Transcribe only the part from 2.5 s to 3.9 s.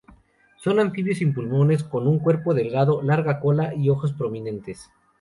delgado, larga cola y